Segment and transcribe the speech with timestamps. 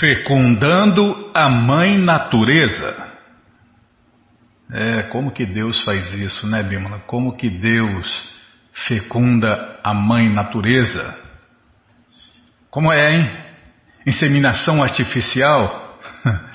[0.00, 3.10] Fecundando a Mãe Natureza.
[4.72, 7.00] É, como que Deus faz isso, né, Bímola?
[7.00, 8.34] Como que Deus
[8.88, 11.18] fecunda a Mãe Natureza?
[12.70, 13.30] Como é, hein?
[14.06, 15.98] Inseminação artificial?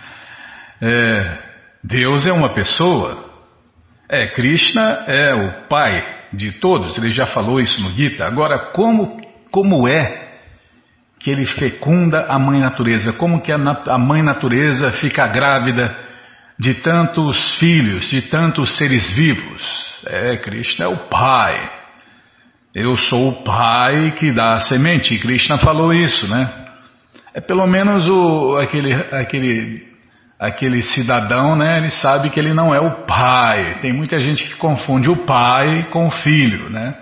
[0.82, 1.40] É,
[1.82, 3.34] Deus é uma pessoa.
[4.10, 8.26] É, Krishna é o Pai de todos, ele já falou isso no Gita.
[8.26, 10.25] Agora, como, como é
[11.26, 15.92] que ele fecunda a mãe natureza, como que a, a mãe natureza fica grávida
[16.60, 20.04] de tantos filhos, de tantos seres vivos.
[20.06, 21.68] É, Krishna é o pai.
[22.76, 25.16] Eu sou o pai que dá a semente.
[25.16, 26.48] E Krishna falou isso, né?
[27.34, 29.84] É pelo menos o, aquele, aquele,
[30.40, 31.80] aquele cidadão, né?
[31.80, 33.80] Ele sabe que ele não é o pai.
[33.82, 36.94] Tem muita gente que confunde o pai com o filho, né?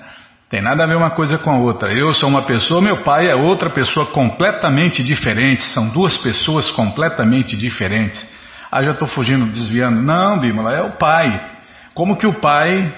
[0.53, 1.91] Tem nada a ver uma coisa com a outra.
[1.91, 5.63] Eu sou uma pessoa, meu pai é outra pessoa completamente diferente.
[5.73, 8.23] São duas pessoas completamente diferentes.
[8.71, 10.00] Ah, já estou fugindo, desviando.
[10.00, 11.44] Não, Bímola, é o pai.
[11.95, 12.95] Como que o pai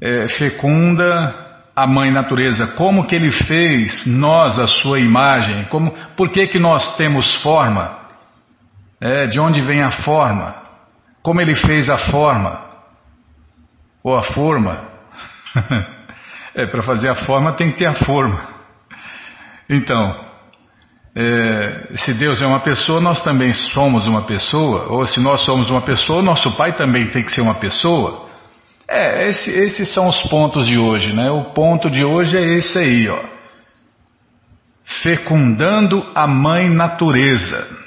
[0.00, 2.68] é, fecunda a mãe natureza?
[2.68, 5.64] Como que ele fez nós a sua imagem?
[5.64, 7.94] Como, por que, que nós temos forma?
[8.98, 10.54] É, de onde vem a forma?
[11.22, 12.58] Como ele fez a forma?
[14.02, 14.88] Ou a forma?
[16.54, 18.48] É, para fazer a forma tem que ter a forma.
[19.68, 20.30] Então,
[21.14, 25.70] é, se Deus é uma pessoa, nós também somos uma pessoa, ou se nós somos
[25.70, 28.28] uma pessoa, nosso Pai também tem que ser uma pessoa.
[28.88, 31.30] É, esse, esses são os pontos de hoje, né?
[31.30, 33.20] O ponto de hoje é esse aí, ó.
[35.02, 37.78] Fecundando a mãe natureza.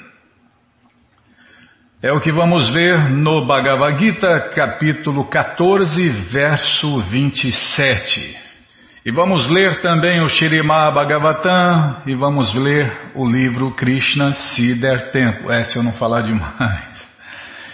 [2.02, 8.36] É o que vamos ver no Bhagavad Gita, capítulo 14, verso 27.
[9.06, 15.10] E vamos ler também o Shirimá Bhagavatam e vamos ler o livro Krishna se der
[15.10, 15.52] tempo.
[15.52, 17.06] É, se eu não falar demais.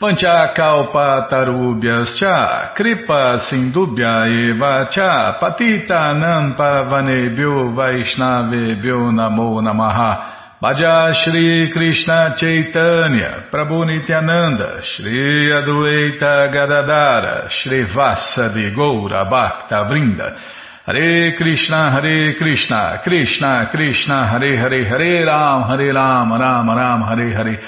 [0.00, 11.68] Panchakalpa Tarubhyas Cha Kripa Sindubhya Eva Cha Patita Nampa Vanebhyo Vaishnavebhyo Namo Namaha Bhaja Shri
[11.72, 20.38] Krishna Chaitanya, Prabhu Nityananda, Shri Adueita Gadadara, Shri Vasadi Goura Bhakta Vrinda,
[20.86, 27.34] Hare Krishna, Hare Krishna, Krishna Krishna, Hare Hare, Hare Ram, Hare Ram, Ram Ram, Hare
[27.34, 27.60] Hare,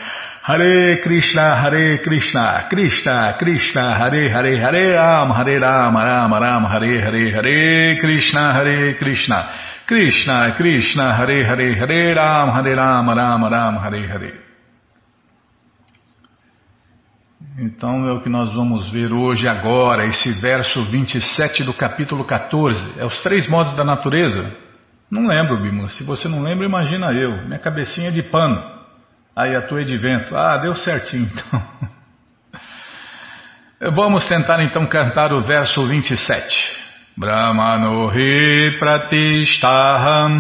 [0.43, 7.01] Hare Krishna, Hare Krishna, Krishna Krishna, Hare Hare, Hare Ram, Hare Ram, Ram Ram, Hare
[7.03, 13.79] Hare, Hare Krishna, Hare Krishna, Krishna, Krishna, Hare Hare, Hare Ram, Hare Ram, Ram Ram,
[13.79, 14.47] Hare Hare.
[17.59, 22.99] Então é o que nós vamos ver hoje, agora, esse verso 27 do capítulo 14.
[22.99, 24.51] É os três modos da natureza?
[25.11, 25.87] Não lembro, Bima.
[25.91, 27.47] Se você não lembra, imagina eu.
[27.47, 28.61] Minha cabecinha é de pano.
[29.37, 30.37] Aí a tua é de vento.
[30.37, 31.63] Ah, deu certinho então.
[33.95, 36.86] Vamos tentar então cantar o verso 27.
[37.17, 40.33] Brahmanohi pratistaham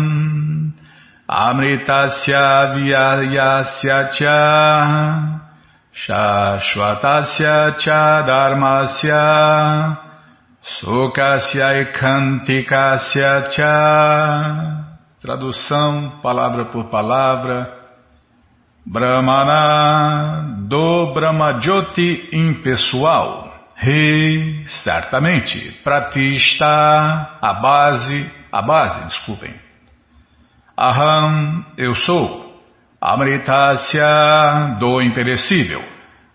[1.24, 4.40] amritasya vyayasya cha
[5.96, 9.24] shashvatasya cha dharmasya
[10.76, 13.76] sukasya ikantikasya cha
[15.24, 17.72] Tradução palavra por palavra
[18.84, 23.45] Brahmana do Brahmajyoti impessoal.
[23.76, 25.70] Rei, certamente.
[25.84, 26.66] Pratista,
[27.40, 29.54] a base, a base, desculpem.
[30.78, 32.46] Aham, eu sou.
[33.00, 35.82] Amritasya, do imperecível.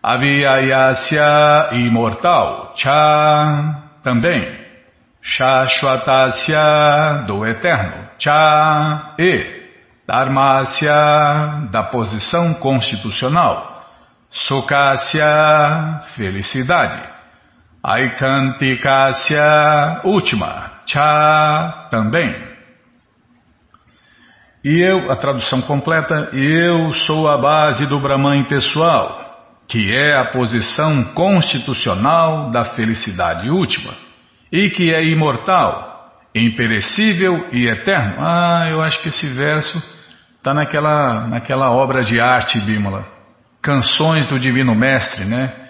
[0.04, 2.74] Avyayasya, imortal.
[2.76, 4.62] Cha, também.
[5.22, 6.64] Shashvatasya,
[7.28, 8.08] do eterno.
[8.20, 9.62] Cha, e.
[10.08, 13.84] Dharmasya, da posição constitucional.
[14.30, 17.21] Sukasya, felicidade.
[17.84, 19.42] Aikantikasya,
[20.04, 20.72] última.
[20.86, 22.36] Cha, também.
[24.64, 30.26] E eu, a tradução completa, eu sou a base do Brahman pessoal, que é a
[30.26, 33.96] posição constitucional da felicidade última,
[34.52, 38.16] e que é imortal, imperecível e eterno.
[38.20, 39.82] Ah, eu acho que esse verso
[40.42, 43.06] Está naquela, naquela obra de arte, Bímola.
[43.62, 45.61] Canções do Divino Mestre, né?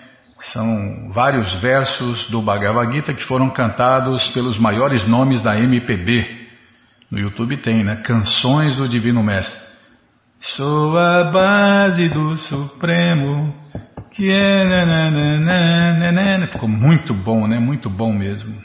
[0.41, 6.47] São vários versos do Bhagavad Gita que foram cantados pelos maiores nomes da MPB.
[7.11, 7.97] No YouTube tem, né?
[7.97, 9.61] Canções do Divino Mestre.
[10.55, 13.53] Sou a base do Supremo,
[14.11, 14.65] que é.
[14.65, 16.47] Nananana.
[16.47, 17.59] Ficou muito bom, né?
[17.59, 18.59] Muito bom mesmo.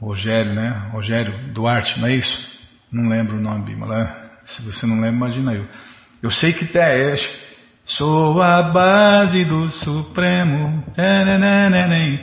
[0.00, 0.88] Rogério, né?
[0.90, 2.50] Rogério Duarte, não é isso?
[2.90, 4.12] Não lembro o nome, Bímola.
[4.44, 5.68] Se você não lembra, imagina eu.
[6.20, 7.14] Eu sei que é.
[7.84, 10.84] Sou a base do Supremo,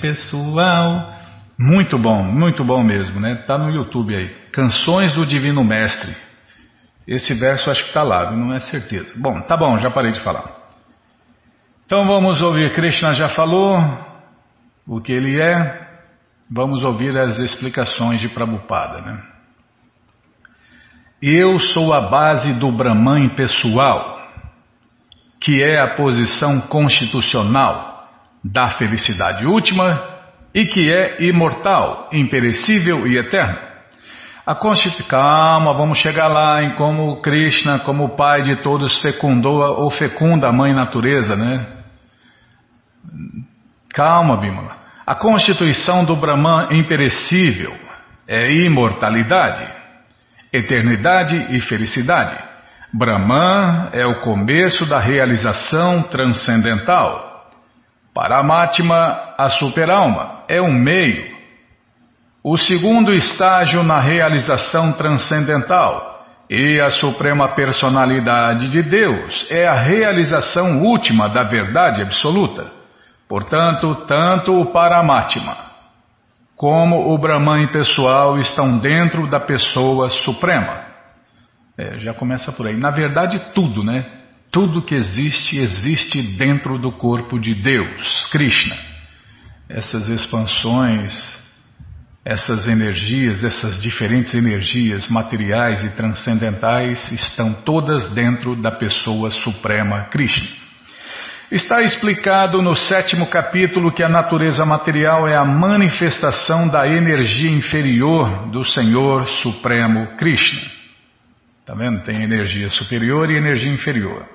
[0.02, 1.14] pessoal.
[1.60, 3.44] Muito bom, muito bom mesmo, né?
[3.46, 4.30] Tá no YouTube aí.
[4.54, 6.16] Canções do Divino Mestre.
[7.06, 9.14] Esse verso acho que está lá, não é certeza.
[9.18, 10.50] Bom, tá bom, já parei de falar.
[11.86, 12.72] Então vamos ouvir.
[12.72, 13.78] Krishna já falou
[14.88, 15.88] o que ele é.
[16.50, 19.22] Vamos ouvir as explicações de Prabhupada, né?
[21.22, 24.19] Eu sou a base do Brahman pessoal,
[25.40, 28.08] que é a posição constitucional
[28.44, 30.20] da felicidade última
[30.54, 33.70] e que é imortal, imperecível e eterna.
[34.46, 39.62] A Constituição, calma, vamos chegar lá em como Krishna, como o pai de todos, fecundou
[39.62, 41.68] ou fecunda a mãe natureza, né?
[43.94, 44.76] Calma, Bimala.
[45.06, 47.76] A constituição do Brahman imperecível
[48.28, 49.80] é imortalidade
[50.52, 52.49] eternidade e felicidade.
[52.92, 57.48] Brahman é o começo da realização transcendental.
[58.14, 61.38] Paramatma, a superalma, é um meio.
[62.44, 70.82] O segundo estágio na realização transcendental e a suprema personalidade de Deus é a realização
[70.82, 72.72] última da verdade absoluta.
[73.28, 75.70] Portanto, tanto o Paramatma
[76.56, 80.89] como o Brahman pessoal estão dentro da pessoa suprema.
[81.80, 82.76] É, já começa por aí.
[82.76, 84.06] Na verdade, tudo, né?
[84.52, 88.76] Tudo que existe, existe dentro do corpo de Deus, Krishna.
[89.70, 91.14] Essas expansões,
[92.26, 100.50] essas energias, essas diferentes energias materiais e transcendentais estão todas dentro da pessoa suprema, Krishna.
[101.50, 108.52] Está explicado no sétimo capítulo que a natureza material é a manifestação da energia inferior
[108.52, 110.79] do Senhor Supremo Krishna.
[111.70, 112.02] Está vendo?
[112.02, 114.28] Tem energia superior e energia inferior.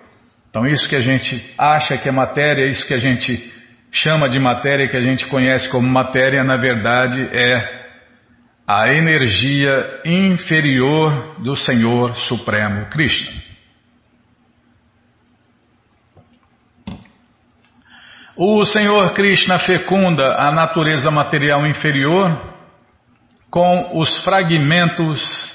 [0.49, 3.53] Então, isso que a gente acha que é matéria, isso que a gente
[3.91, 7.87] chama de matéria, que a gente conhece como matéria, na verdade é
[8.65, 13.33] a energia inferior do Senhor Supremo Krishna.
[18.37, 22.55] O Senhor Krishna fecunda a natureza material inferior
[23.51, 25.54] com os fragmentos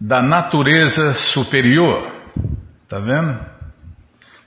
[0.00, 2.10] da natureza superior.
[2.82, 3.38] Está vendo?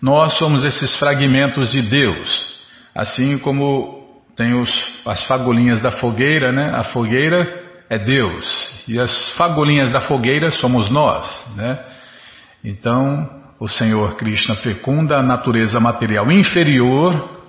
[0.02, 2.54] Nós somos esses fragmentos de Deus.
[2.96, 4.04] Assim como
[4.36, 4.72] tem os,
[5.06, 6.72] as fagulhinhas da fogueira, né?
[6.76, 7.46] A fogueira
[7.90, 8.84] é Deus.
[8.88, 11.80] E as fagulhinhas da fogueira somos nós, né?
[12.64, 13.30] Então,
[13.60, 17.42] o Senhor Krishna fecunda a natureza material inferior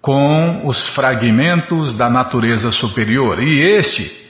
[0.00, 3.42] com os fragmentos da natureza superior.
[3.42, 4.29] E este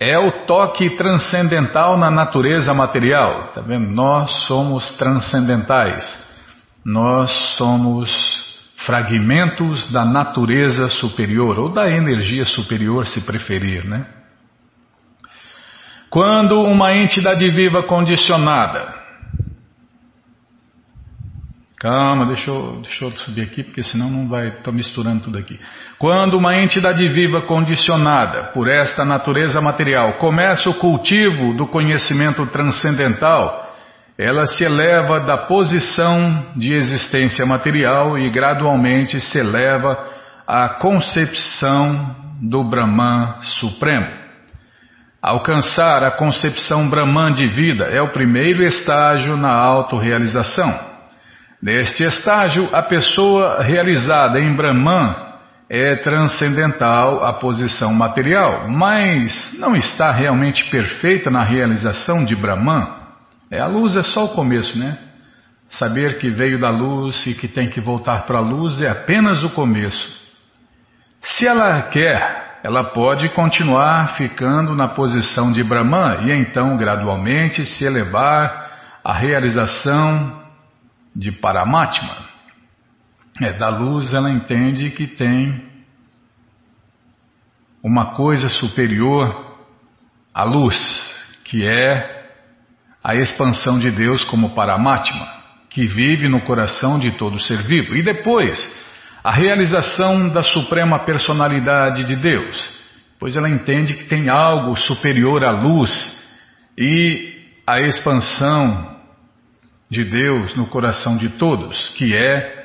[0.00, 3.52] é o toque transcendental na natureza material.
[3.52, 3.90] Tá vendo?
[3.90, 6.04] Nós somos transcendentais.
[6.84, 8.10] Nós somos
[8.86, 14.06] fragmentos da natureza superior, ou da energia superior, se preferir, né?
[16.08, 18.97] Quando uma entidade viva condicionada.
[21.80, 25.60] Calma, deixa eu, deixa eu subir aqui, porque senão não vai tá misturando tudo aqui.
[25.96, 33.76] Quando uma entidade viva condicionada por esta natureza material começa o cultivo do conhecimento transcendental,
[34.18, 39.96] ela se eleva da posição de existência material e gradualmente se eleva
[40.44, 44.18] à concepção do Brahman Supremo.
[45.22, 50.87] Alcançar a concepção Brahman de vida é o primeiro estágio na autorrealização.
[51.60, 55.28] Neste estágio, a pessoa realizada em Brahman
[55.68, 62.86] é transcendental à posição material, mas não está realmente perfeita na realização de Brahman.
[63.50, 64.98] É, a luz é só o começo, né?
[65.68, 69.42] Saber que veio da luz e que tem que voltar para a luz é apenas
[69.42, 70.16] o começo.
[71.20, 77.84] Se ela quer, ela pode continuar ficando na posição de Brahman e então gradualmente se
[77.84, 80.47] elevar à realização
[81.14, 82.28] de Paramatma.
[83.40, 85.68] É, da luz ela entende que tem
[87.82, 89.56] uma coisa superior
[90.34, 90.76] à luz,
[91.44, 92.18] que é
[93.02, 95.26] a expansão de Deus como Paramatma,
[95.70, 98.58] que vive no coração de todo ser vivo, e depois
[99.22, 102.70] a realização da suprema personalidade de Deus,
[103.18, 105.90] pois ela entende que tem algo superior à luz
[106.76, 107.36] e
[107.66, 108.97] a expansão
[109.90, 112.58] de Deus no coração de todos, que é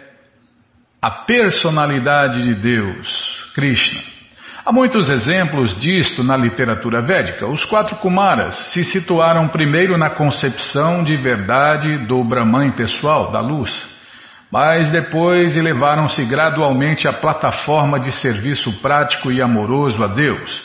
[1.02, 4.02] a personalidade de Deus, Krishna.
[4.66, 7.46] Há muitos exemplos disto na literatura védica.
[7.46, 13.70] Os quatro Kumaras se situaram primeiro na concepção de verdade do Brahman pessoal, da luz,
[14.50, 20.64] mas depois elevaram-se gradualmente à plataforma de serviço prático e amoroso a Deus.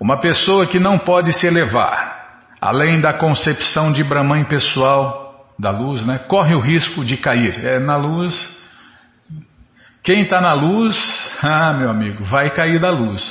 [0.00, 5.27] Uma pessoa que não pode se elevar, além da concepção de Brahman pessoal,
[5.58, 7.64] da luz, né, corre o risco de cair.
[7.64, 8.58] É na luz
[10.08, 10.96] quem está na luz,
[11.42, 13.22] ah, meu amigo, vai cair da luz.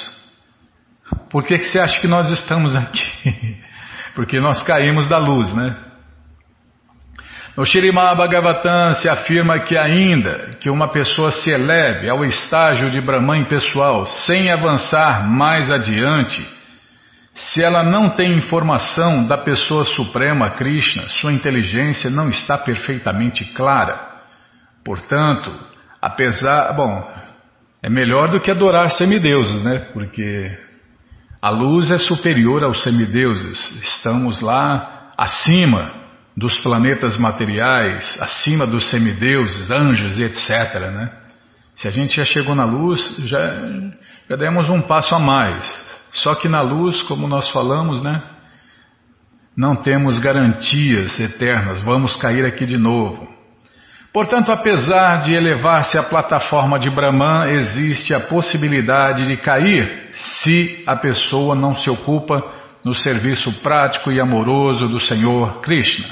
[1.31, 3.57] Por que, que você acha que nós estamos aqui?
[4.13, 5.75] Porque nós caímos da luz, né?
[7.57, 13.01] No Shirimá Bhagavatam se afirma que ainda que uma pessoa se eleve ao estágio de
[13.01, 16.48] Brahman pessoal sem avançar mais adiante,
[17.38, 24.17] se ela não tem informação da pessoa suprema Krishna, sua inteligência não está perfeitamente clara.
[24.84, 25.51] Portanto,
[26.01, 27.06] Apesar, bom,
[27.82, 29.89] é melhor do que adorar semideuses, né?
[29.94, 30.58] Porque
[31.41, 33.60] a luz é superior aos semideuses.
[33.82, 35.91] Estamos lá acima
[36.36, 40.50] dos planetas materiais, acima dos semideuses, anjos etc.
[40.75, 41.12] Né?
[41.75, 43.39] Se a gente já chegou na luz, já,
[44.29, 45.87] já demos um passo a mais.
[46.11, 48.21] Só que na luz, como nós falamos, né?
[49.55, 53.27] Não temos garantias eternas, vamos cair aqui de novo.
[54.13, 60.09] Portanto, apesar de elevar-se à plataforma de Brahman, existe a possibilidade de cair
[60.43, 62.41] se a pessoa não se ocupa
[62.83, 66.07] no serviço prático e amoroso do Senhor Krishna.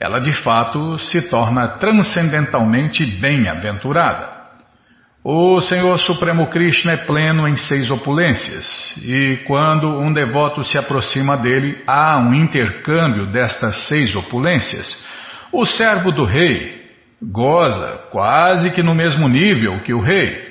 [0.00, 4.26] ela de fato se torna transcendentalmente bem-aventurada.
[5.22, 8.66] O Senhor Supremo Krishna é pleno em seis opulências,
[9.02, 14.88] e quando um devoto se aproxima dele, há um intercâmbio destas seis opulências.
[15.52, 16.86] O servo do rei
[17.22, 20.47] goza quase que no mesmo nível que o rei.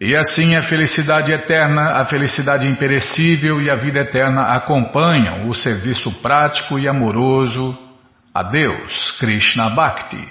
[0.00, 6.12] E assim a felicidade eterna, a felicidade imperecível e a vida eterna acompanham o serviço
[6.22, 7.76] prático e amoroso
[8.32, 10.24] a Deus, Krishna Bhakti.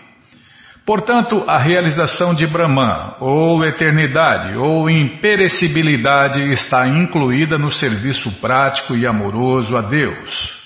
[0.85, 9.05] Portanto, a realização de Brahman, ou eternidade, ou imperecibilidade, está incluída no serviço prático e
[9.05, 10.57] amoroso a Deus.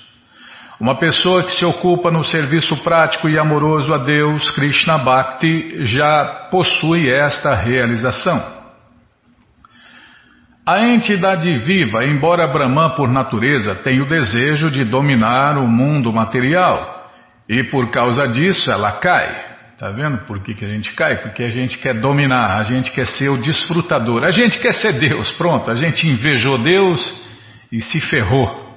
[0.80, 6.50] Uma pessoa que se ocupa no serviço prático e amoroso a Deus, Krishna Bhakti, já
[6.52, 8.61] possui esta realização.
[10.66, 17.10] A entidade viva, embora Brahman por natureza, tem o desejo de dominar o mundo material
[17.50, 19.52] e por causa disso ela cai.
[19.80, 21.24] Tá vendo por que, que a gente cai?
[21.24, 25.00] Porque a gente quer dominar, a gente quer ser o desfrutador, a gente quer ser
[25.00, 25.32] Deus.
[25.32, 27.02] Pronto, a gente invejou Deus
[27.72, 28.70] e se ferrou.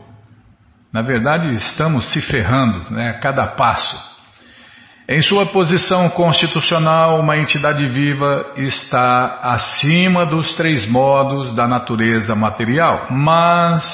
[0.90, 4.13] Na verdade, estamos se ferrando né, a cada passo.
[5.06, 13.08] Em sua posição constitucional, uma entidade viva está acima dos três modos da natureza material,
[13.11, 13.84] mas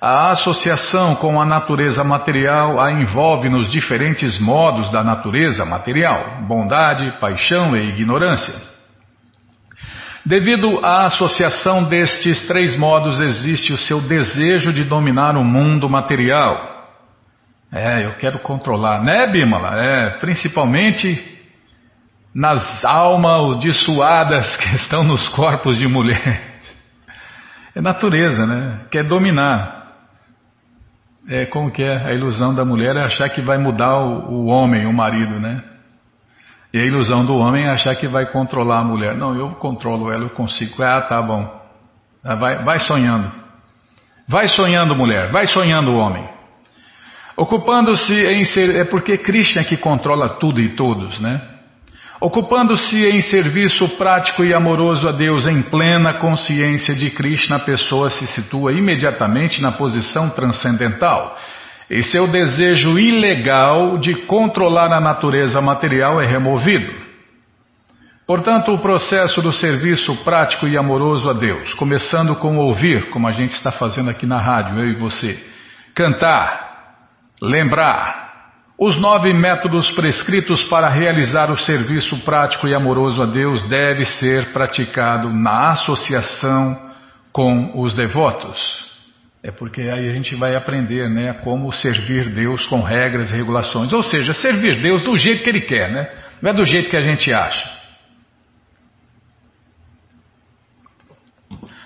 [0.00, 7.20] a associação com a natureza material a envolve nos diferentes modos da natureza material: bondade,
[7.20, 8.54] paixão e ignorância.
[10.24, 16.79] Devido à associação destes três modos, existe o seu desejo de dominar o mundo material.
[17.72, 19.76] É, eu quero controlar, né, Bimala?
[19.76, 21.38] É, principalmente
[22.34, 26.50] nas almas dissuadas que estão nos corpos de mulheres.
[27.74, 28.86] É natureza, né?
[28.90, 29.78] Quer dominar.
[31.28, 34.46] É como que é a ilusão da mulher é achar que vai mudar o, o
[34.46, 35.62] homem, o marido, né?
[36.72, 39.16] E a ilusão do homem é achar que vai controlar a mulher.
[39.16, 40.82] Não, eu controlo ela, eu consigo.
[40.82, 41.60] Ah, tá bom.
[42.24, 43.30] Ah, vai, vai sonhando.
[44.26, 45.30] Vai sonhando, mulher.
[45.32, 46.39] Vai sonhando, homem.
[47.40, 48.76] Ocupando-se em ser.
[48.76, 51.40] É porque Krishna é que controla tudo e todos, né?
[52.20, 58.10] Ocupando-se em serviço prático e amoroso a Deus em plena consciência de Krishna, a pessoa
[58.10, 61.34] se situa imediatamente na posição transcendental
[61.88, 66.92] e seu desejo ilegal de controlar a natureza material é removido.
[68.26, 73.32] Portanto, o processo do serviço prático e amoroso a Deus, começando com ouvir, como a
[73.32, 75.42] gente está fazendo aqui na rádio, eu e você,
[75.94, 76.69] cantar,
[77.40, 78.30] lembrar,
[78.78, 84.52] os nove métodos prescritos para realizar o serviço prático e amoroso a Deus deve ser
[84.52, 86.90] praticado na associação
[87.32, 88.58] com os devotos.
[89.42, 93.92] É porque aí a gente vai aprender né, como servir Deus com regras e regulações.
[93.92, 96.08] Ou seja, servir Deus do jeito que Ele quer, né?
[96.42, 97.70] não é do jeito que a gente acha.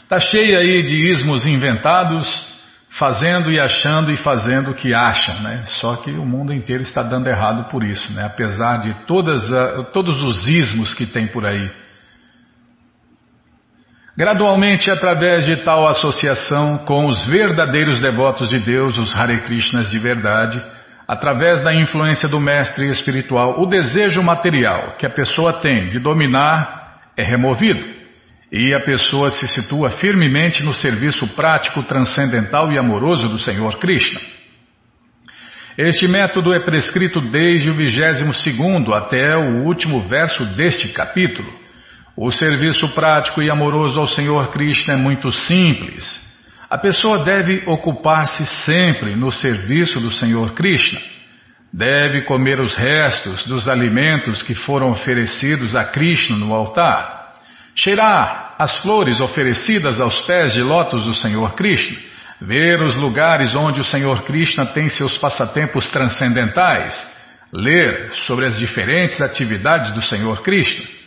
[0.03, 2.54] Está cheio aí de ismos inventados,
[2.99, 5.65] fazendo e achando e fazendo o que acham, né?
[5.67, 8.25] Só que o mundo inteiro está dando errado por isso, né?
[8.25, 9.43] Apesar de todas,
[9.93, 11.71] todos os ismos que tem por aí.
[14.17, 19.99] Gradualmente, através de tal associação com os verdadeiros devotos de Deus, os Hare Krishnas de
[19.99, 20.63] verdade,
[21.09, 27.01] através da influência do mestre espiritual, o desejo material que a pessoa tem de dominar
[27.17, 27.94] é removido
[28.57, 34.21] e a pessoa se situa firmemente no serviço prático, transcendental e amoroso do Senhor Krishna.
[35.77, 41.53] Este método é prescrito desde o vigésimo segundo até o último verso deste capítulo.
[42.17, 46.05] O serviço prático e amoroso ao Senhor Krishna é muito simples.
[46.71, 51.01] A pessoa deve ocupar-se sempre no serviço do Senhor Krishna.
[51.73, 57.25] Deve comer os restos dos alimentos que foram oferecidos a Krishna no altar.
[57.75, 61.97] Cheirar as flores oferecidas aos pés de lótus do Senhor Krishna.
[62.41, 66.95] Ver os lugares onde o Senhor Krishna tem seus passatempos transcendentais.
[67.53, 71.05] Ler sobre as diferentes atividades do Senhor Krishna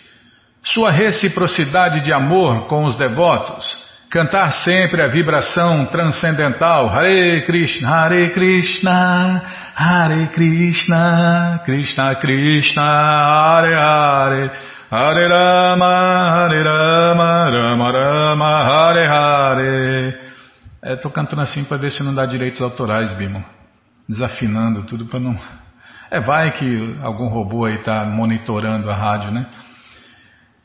[0.74, 3.66] sua reciprocidade de amor com os devotos,
[4.10, 9.44] cantar sempre a vibração transcendental Hare Krishna, Hare Krishna,
[9.76, 14.52] Hare Krishna, Krishna Krishna, Hare Hare,
[14.90, 20.18] Hare Rama, Hare Rama, Rama Rama, Hare Hare.
[20.82, 23.44] É, cantando assim para ver se não dá direitos autorais, Bimo.
[24.08, 25.36] Desafinando tudo para não.
[26.10, 29.46] É, vai que algum robô aí está monitorando a rádio, né?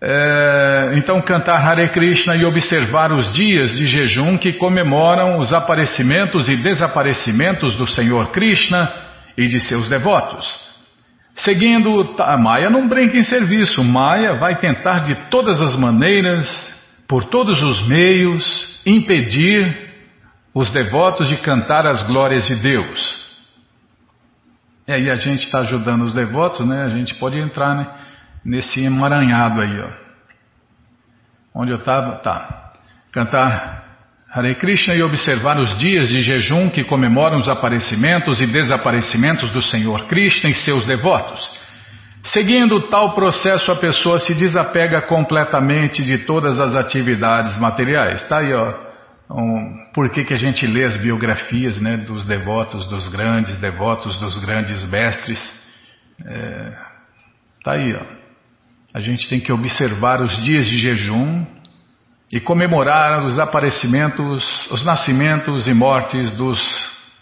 [0.00, 6.48] É, então, cantar Hare Krishna e observar os dias de jejum que comemoram os aparecimentos
[6.48, 8.88] e desaparecimentos do Senhor Krishna
[9.36, 10.71] e de seus devotos.
[11.36, 16.46] Seguindo, a Maya não brinca em serviço, Maya vai tentar de todas as maneiras,
[17.08, 19.90] por todos os meios, impedir
[20.54, 23.22] os devotos de cantar as glórias de Deus.
[24.86, 26.82] E aí a gente está ajudando os devotos, né?
[26.84, 27.86] A gente pode entrar, né?
[28.44, 29.90] nesse emaranhado aí, ó.
[31.54, 32.72] Onde eu estava, tá.
[33.12, 33.81] Cantar
[34.34, 39.60] Hare Krishna e observar os dias de jejum que comemoram os aparecimentos e desaparecimentos do
[39.60, 41.50] Senhor Krishna e seus devotos.
[42.24, 48.22] Seguindo tal processo, a pessoa se desapega completamente de todas as atividades materiais.
[48.22, 48.74] Está aí, ó,
[49.30, 54.18] um, por que, que a gente lê as biografias né, dos devotos, dos grandes devotos,
[54.18, 55.62] dos grandes mestres.
[56.24, 56.72] É,
[57.62, 58.22] tá aí, ó.
[58.94, 61.44] A gente tem que observar os dias de jejum
[62.32, 66.58] e comemorar os aparecimentos, os nascimentos e mortes dos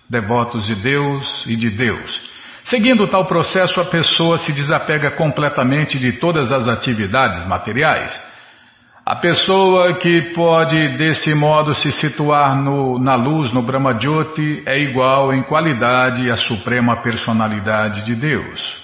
[0.09, 2.31] devotos de Deus e de Deus.
[2.62, 8.31] Seguindo tal processo, a pessoa se desapega completamente de todas as atividades materiais.
[9.05, 15.35] A pessoa que pode desse modo se situar no, na luz, no Brahmajyoti, é igual
[15.35, 18.81] em qualidade à suprema personalidade de Deus.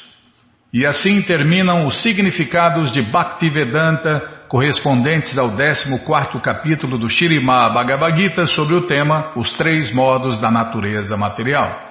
[0.73, 8.47] E assim terminam os significados de Bhaktivedanta correspondentes ao 14 capítulo do Shirimá Bhagavad Gita
[8.47, 11.87] sobre o tema Os Três Modos da Natureza Material.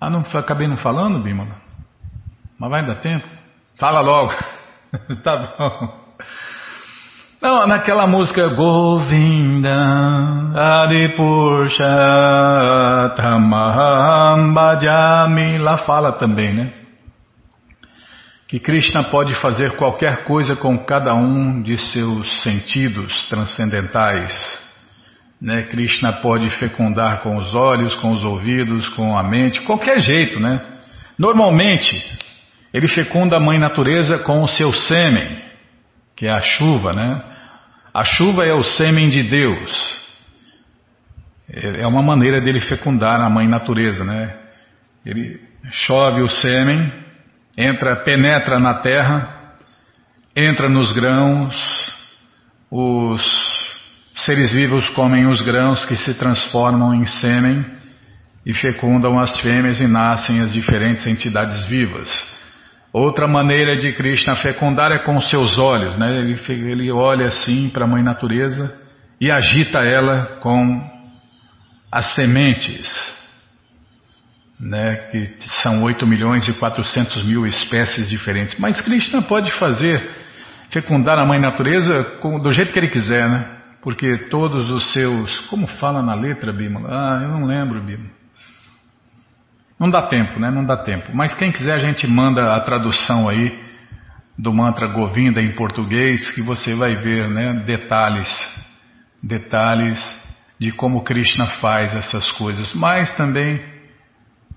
[0.00, 1.56] Ah, não acabei não falando, Bimala?
[2.58, 3.26] Mas vai dar tempo?
[3.78, 4.32] Fala logo.
[5.22, 6.08] tá bom.
[7.40, 9.72] Não, naquela música Govinda
[10.84, 11.84] Adipurusha
[13.16, 16.77] Tamaham Bhajami, lá fala também, né?
[18.48, 24.32] Que Krishna pode fazer qualquer coisa com cada um de seus sentidos transcendentais.
[25.40, 25.64] Né?
[25.64, 30.60] Krishna pode fecundar com os olhos, com os ouvidos, com a mente, qualquer jeito, né?
[31.18, 31.94] Normalmente,
[32.72, 35.42] ele fecunda a mãe natureza com o seu sêmen,
[36.16, 37.22] que é a chuva, né?
[37.92, 39.98] A chuva é o sêmen de Deus.
[41.52, 44.34] É uma maneira dele fecundar a mãe natureza, né?
[45.04, 45.38] Ele
[45.70, 47.07] chove o sêmen,
[47.58, 49.56] entra, penetra na terra,
[50.36, 51.92] entra nos grãos,
[52.70, 53.20] os
[54.14, 57.66] seres vivos comem os grãos que se transformam em sêmen
[58.46, 62.08] e fecundam as fêmeas e nascem as diferentes entidades vivas.
[62.92, 66.16] Outra maneira de Krishna fecundar é com seus olhos, né?
[66.16, 68.72] ele, ele olha assim para a mãe natureza
[69.20, 70.80] e agita ela com
[71.90, 73.17] as sementes,
[74.60, 74.96] né?
[75.10, 78.58] que são 8 milhões e 400 mil espécies diferentes.
[78.58, 80.08] Mas Krishna pode fazer
[80.70, 83.58] fecundar a mãe natureza do jeito que ele quiser, né?
[83.82, 85.40] porque todos os seus.
[85.46, 86.88] Como fala na letra, Bímola?
[86.90, 88.10] Ah, eu não lembro, Bímola.
[89.78, 90.50] Não dá tempo, né?
[90.50, 91.10] Não dá tempo.
[91.14, 93.56] Mas quem quiser a gente manda a tradução aí
[94.36, 97.62] do mantra Govinda em português que você vai ver, né?
[97.64, 98.28] Detalhes,
[99.22, 99.98] detalhes
[100.58, 102.74] de como Krishna faz essas coisas.
[102.74, 103.77] Mas também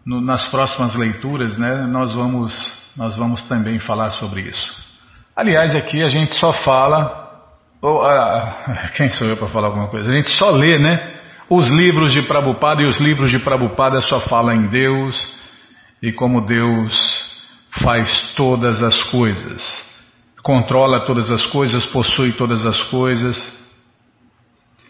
[0.06, 1.86] no, nas próximas leituras, né?
[1.88, 4.76] Nós vamos nós vamos também falar sobre isso.
[5.36, 7.20] Aliás, aqui a gente só fala.
[7.82, 10.10] Ou, ah, quem sou eu para falar alguma coisa?
[10.10, 11.20] A gente só lê, né?
[11.50, 15.42] Os livros de Prabhupada e os livros de Prabhupada só falam em Deus
[16.02, 16.96] e como Deus
[17.84, 19.62] faz todas as coisas,
[20.44, 23.38] controla todas as coisas, possui todas as coisas.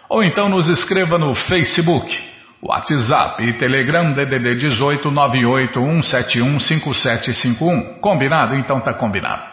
[0.08, 2.16] ou então nos escreva no Facebook,
[2.62, 7.98] WhatsApp e Telegram DDD 18 981715751.
[7.98, 8.54] Combinado?
[8.54, 9.51] Então tá combinado.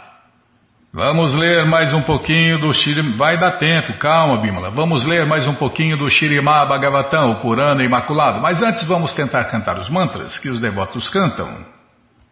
[0.91, 3.15] Vamos ler mais um pouquinho do Shirim...
[3.15, 4.71] Vai dar tempo, calma Bimala.
[4.71, 8.41] Vamos ler mais um pouquinho do Shirimá Bhagavatam, o Purana Imaculado.
[8.41, 11.63] Mas antes vamos tentar cantar os mantras que os devotos cantam.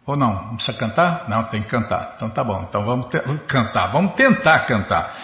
[0.04, 0.46] Ou não?
[0.46, 1.26] Não precisa cantar?
[1.28, 2.14] Não, tem que cantar.
[2.16, 2.66] Então tá bom.
[2.68, 3.06] Então vamos
[3.46, 3.92] cantar.
[3.92, 5.14] Vamos tentar cantar.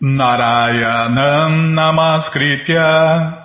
[0.00, 3.42] Narayanam Namaskritya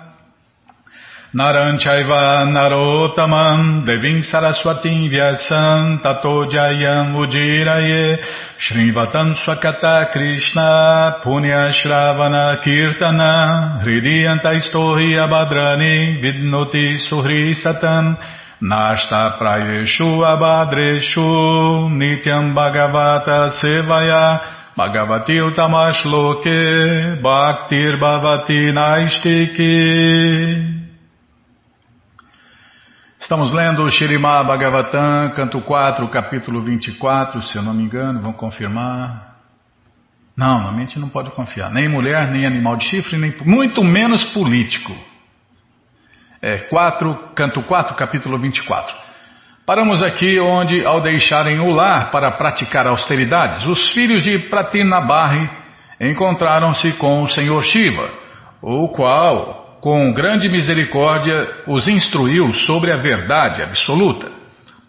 [1.32, 8.20] Naranchaiva Narotamam Devim Saraswatim Vyasam Tato Jayam Ujiraye
[8.60, 18.18] Shrivatam Swakata Krishna Punya Shravana Kirtana Hridiyanta Istohi Abhadrani Vidnoti Suhri Satam
[18.60, 24.40] Nashta Prayeshu Abhadreshu Nityam Bhagavata Sevaya
[24.76, 30.79] Bhagavati Utamashloke Bhaktir Bhavati Naistiki
[33.30, 38.36] Estamos lendo o Shirimá Bhagavatam, canto 4, capítulo 24, se eu não me engano, vamos
[38.36, 39.36] confirmar.
[40.36, 41.70] Não, na mente não pode confiar.
[41.70, 44.92] Nem mulher, nem animal de chifre, nem muito menos político.
[46.42, 48.96] É 4, canto 4, capítulo 24.
[49.64, 55.48] Paramos aqui onde, ao deixarem o lar para praticar austeridades, os filhos de Pratinabarri
[56.00, 58.10] encontraram-se com o Senhor Shiva,
[58.60, 64.30] o qual com grande misericórdia, os instruiu sobre a verdade absoluta.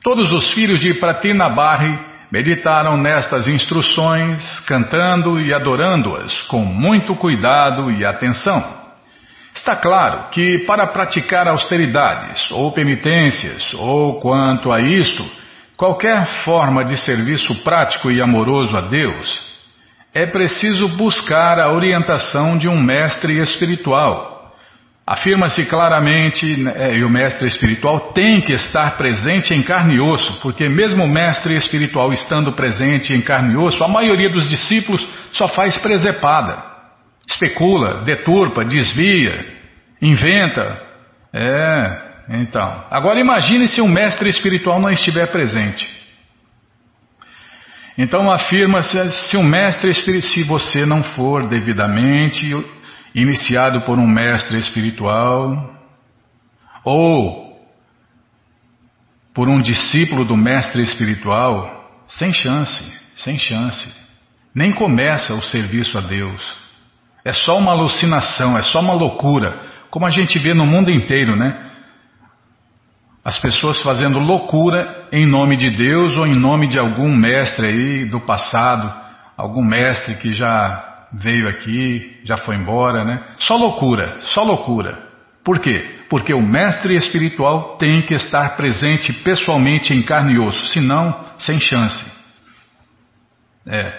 [0.04, 1.97] Todos os filhos de Pratinabarri
[2.32, 8.82] meditaram nestas instruções, cantando e adorando-as com muito cuidado e atenção.
[9.54, 15.30] Está claro que para praticar austeridades ou penitências, ou quanto a isto,
[15.77, 19.51] qualquer forma de serviço prático e amoroso a Deus,
[20.13, 24.40] é preciso buscar a orientação de um mestre espiritual
[25.12, 30.39] Afirma-se claramente, né, e o mestre espiritual tem que estar presente em carne e osso,
[30.39, 35.06] porque mesmo o mestre espiritual estando presente em carne e osso, a maioria dos discípulos
[35.34, 36.63] só faz presepada,
[37.28, 39.47] especula, deturpa, desvia,
[40.02, 40.82] inventa.
[41.34, 42.86] É, então.
[42.89, 45.86] Agora imagine se um mestre espiritual não estiver presente.
[47.97, 52.56] Então afirma-se, se um mestre espiritual, se você não for devidamente
[53.13, 55.76] iniciado por um mestre espiritual
[56.84, 57.60] ou
[59.34, 62.84] por um discípulo do mestre espiritual, sem chance,
[63.15, 64.02] sem chance.
[64.54, 66.41] Nem começa o serviço a Deus.
[67.24, 69.58] É só uma alucinação, é só uma loucura,
[69.89, 71.69] como a gente vê no mundo inteiro, né?
[73.24, 78.06] As pessoas fazendo loucura em nome de Deus ou em nome de algum mestre aí
[78.06, 78.91] do passado,
[79.38, 83.21] algum mestre que já veio aqui, já foi embora, né?
[83.39, 84.97] Só loucura, só loucura.
[85.43, 86.00] Por quê?
[86.10, 91.60] Porque o mestre espiritual tem que estar presente pessoalmente em carne e osso, senão, sem
[91.60, 92.12] chance.
[93.65, 93.93] É.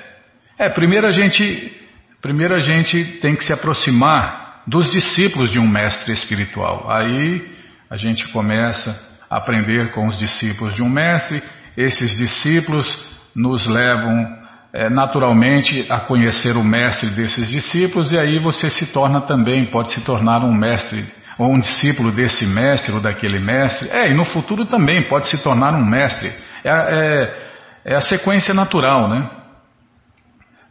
[0.59, 1.73] É, primeiro a gente,
[2.21, 6.91] primeiro a gente tem que se aproximar dos discípulos de um mestre espiritual.
[6.91, 7.51] Aí
[7.91, 8.97] a gente começa
[9.29, 11.43] a aprender com os discípulos de um mestre,
[11.77, 12.87] esses discípulos
[13.35, 14.42] nos levam
[14.73, 19.93] é, naturalmente a conhecer o mestre desses discípulos e aí você se torna também, pode
[19.93, 21.05] se tornar um mestre
[21.39, 23.89] ou um discípulo desse mestre ou daquele mestre.
[23.91, 26.33] É, e no futuro também pode se tornar um mestre.
[26.65, 29.29] É, é, é a sequência natural, né?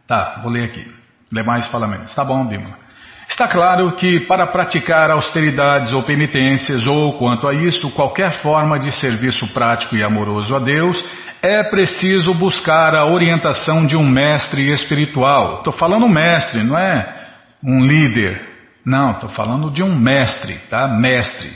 [0.07, 0.85] Tá, vou ler aqui.
[1.31, 2.13] Ler mais falamentos.
[2.15, 2.81] Tá bom, Bima.
[3.29, 8.91] Está claro que para praticar austeridades ou penitências ou quanto a isto, qualquer forma de
[8.91, 11.01] serviço prático e amoroso a Deus,
[11.41, 15.57] é preciso buscar a orientação de um mestre espiritual.
[15.57, 17.29] Estou falando mestre, não é
[17.63, 18.49] um líder.
[18.85, 20.87] Não, estou falando de um mestre, tá?
[20.87, 21.51] Mestre.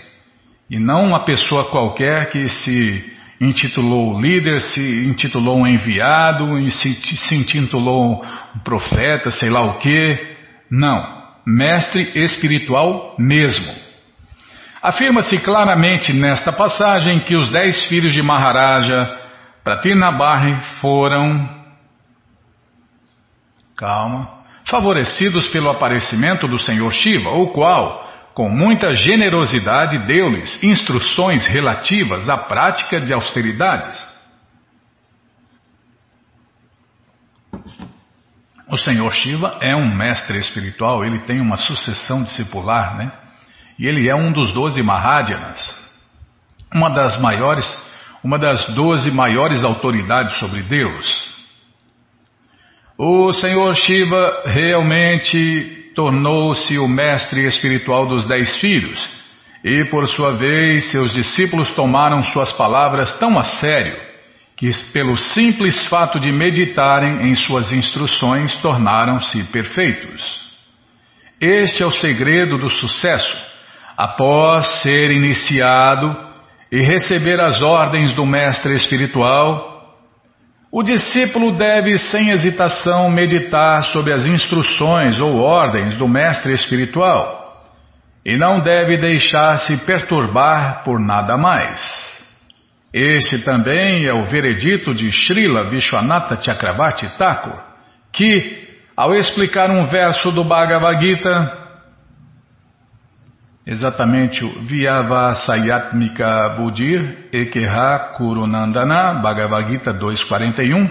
[0.70, 7.36] E não uma pessoa qualquer que se intitulou líder, se intitulou um enviado, se, se
[7.36, 8.24] intitulou
[8.56, 10.36] um profeta, sei lá o quê.
[10.72, 11.16] Não.
[11.46, 13.72] Mestre espiritual mesmo.
[14.82, 19.25] Afirma-se claramente nesta passagem que os dez filhos de Maharaja
[19.66, 21.50] Pratinabarri foram,
[23.76, 32.30] calma, favorecidos pelo aparecimento do Senhor Shiva, o qual, com muita generosidade, deu-lhes instruções relativas
[32.30, 34.08] à prática de austeridades.
[38.70, 43.12] O Senhor Shiva é um mestre espiritual, ele tem uma sucessão discipular, né?
[43.80, 45.76] E ele é um dos doze Mahadyanas,
[46.72, 47.66] uma das maiores
[48.26, 51.36] uma das doze maiores autoridades sobre Deus.
[52.98, 59.00] O Senhor Shiva realmente tornou-se o mestre espiritual dos dez filhos,
[59.64, 63.96] e por sua vez seus discípulos tomaram suas palavras tão a sério
[64.58, 70.42] que, pelo simples fato de meditarem em suas instruções, tornaram-se perfeitos.
[71.40, 73.38] Este é o segredo do sucesso.
[73.96, 76.25] Após ser iniciado
[76.72, 79.76] e receber as ordens do mestre espiritual,
[80.72, 87.46] o discípulo deve, sem hesitação, meditar sobre as instruções ou ordens do mestre espiritual
[88.26, 91.80] e não deve deixar-se perturbar por nada mais.
[92.92, 97.62] Este também é o veredito de Srila Vishwanatha Chakravarti Thakur,
[98.12, 101.65] que, ao explicar um verso do Bhagavad Gita,
[103.66, 110.90] exatamente o Vyavasayatmika Buddhir Ekeha Kurunandana, Bhagavad Gita 2.41,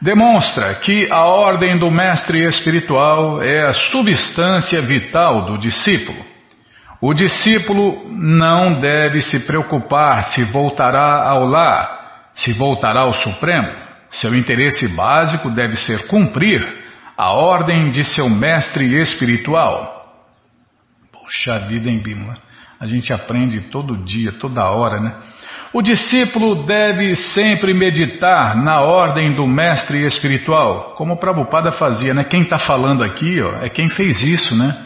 [0.00, 6.24] demonstra que a ordem do mestre espiritual é a substância vital do discípulo.
[7.00, 13.68] O discípulo não deve se preocupar se voltará ao lar, se voltará ao Supremo.
[14.12, 16.62] Seu interesse básico deve ser cumprir
[17.16, 19.95] a ordem de seu mestre espiritual.
[21.26, 22.38] Puxa vida, em Bímola?
[22.78, 25.12] A gente aprende todo dia, toda hora, né?
[25.72, 32.22] O discípulo deve sempre meditar na ordem do mestre espiritual, como o Prabhupada fazia, né?
[32.22, 34.84] Quem está falando aqui ó, é quem fez isso, né?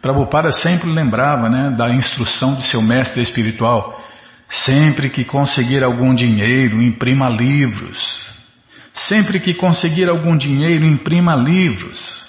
[0.00, 4.00] Prabhupada sempre lembrava né, da instrução de seu mestre espiritual.
[4.48, 8.24] Sempre que conseguir algum dinheiro, imprima livros.
[8.94, 12.25] Sempre que conseguir algum dinheiro, imprima livros.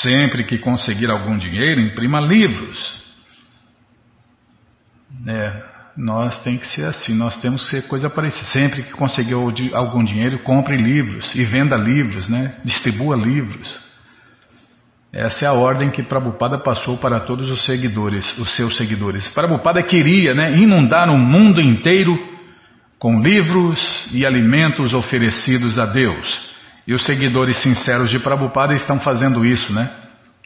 [0.00, 3.02] Sempre que conseguir algum dinheiro, imprima livros.
[5.26, 5.62] É,
[5.96, 8.46] nós tem que ser assim, nós temos que ser coisa parecida.
[8.46, 9.34] Sempre que conseguir
[9.74, 12.56] algum dinheiro, compre livros e venda livros, né?
[12.64, 13.80] distribua livros.
[15.12, 19.28] Essa é a ordem que Prabhupada passou para todos os seguidores, os seus seguidores.
[19.28, 22.16] Prabhupada queria né, inundar o mundo inteiro
[22.98, 26.51] com livros e alimentos oferecidos a Deus.
[26.86, 29.90] E os seguidores sinceros de Prabhupada estão fazendo isso, né?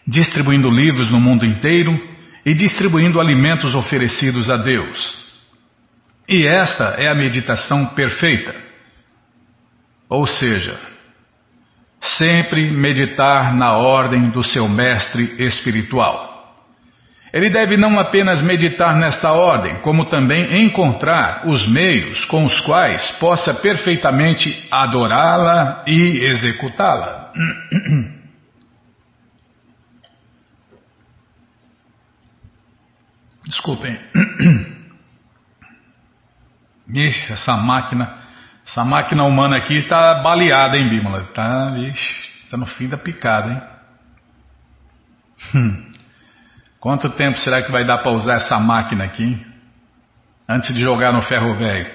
[0.06, 1.92] Distribuindo livros no mundo inteiro
[2.44, 5.26] e distribuindo alimentos oferecidos a Deus.
[6.28, 8.54] E esta é a meditação perfeita.
[10.08, 10.78] Ou seja,
[12.00, 16.35] sempre meditar na ordem do seu mestre espiritual.
[17.36, 23.10] Ele deve não apenas meditar nesta ordem, como também encontrar os meios com os quais
[23.20, 27.30] possa perfeitamente adorá-la e executá-la.
[33.44, 34.00] Desculpem.
[36.88, 38.24] Ixi, essa máquina
[38.66, 41.24] essa máquina humana aqui está baleada, hein, Bímola?
[41.34, 41.70] Tá,
[42.50, 43.60] tá no fim da picada, hein?
[45.54, 45.95] Hum.
[46.86, 49.44] Quanto tempo será que vai dar para usar essa máquina aqui?
[50.48, 51.92] Antes de jogar no ferro velho.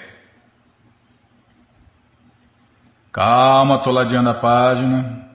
[3.14, 5.30] Calma, tô ladeando a página.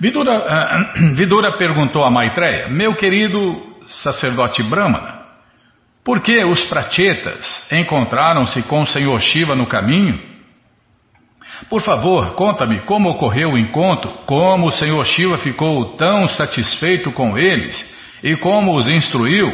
[0.00, 3.38] Vidura, uh, Vidura perguntou a Maitreya, meu querido
[4.02, 5.22] sacerdote Brahmana,
[6.04, 10.34] por que os prachetas encontraram-se com o Senhor Shiva no caminho
[11.70, 17.38] por favor, conta-me como ocorreu o encontro, como o Senhor Shiva ficou tão satisfeito com
[17.38, 17.95] eles
[18.26, 19.50] e como os instruiu.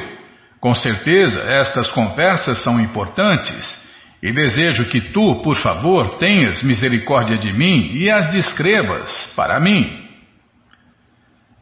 [0.61, 3.80] Com certeza, estas conversas são importantes
[4.22, 10.00] e desejo que tu, por favor, tenhas misericórdia de mim e as descrevas para mim.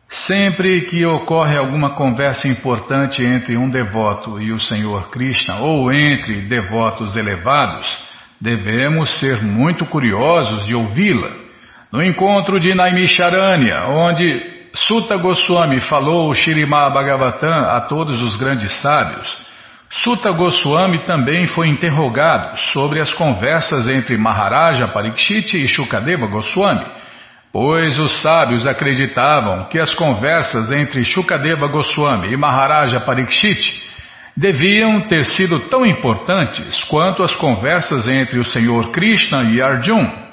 [0.09, 6.43] Sempre que ocorre alguma conversa importante entre um devoto e o Senhor Krishna ou entre
[6.43, 11.31] devotos elevados, Devemos ser muito curiosos de ouvi-la.
[11.93, 18.73] No encontro de Naimisharanya, onde Sutta Goswami falou o Shirimá Bhagavatam a todos os grandes
[18.81, 19.37] sábios,
[19.93, 26.87] Sutta Goswami também foi interrogado sobre as conversas entre Maharaja Parikshit e Shukadeva Goswami,
[27.53, 33.91] pois os sábios acreditavam que as conversas entre Shukadeva Goswami e Maharaja Parikshit
[34.37, 40.30] deviam ter sido tão importantes quanto as conversas entre o Senhor Krishna e Arjun.